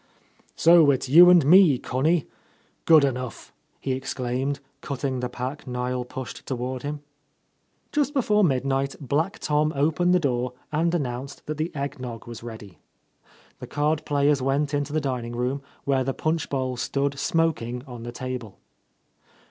[0.55, 2.25] "So It's you and me, Connie?
[2.85, 7.03] Good enough!'' he exclaimed, cutting the pack Niel pushed toward him.
[7.91, 12.41] Just before midnight Black Tom opened the door and announced that the egg nog was
[12.41, 12.79] ready.
[13.59, 18.01] The card players went into the dining room, where the punch bowl stood smoking on
[18.01, 18.57] the table.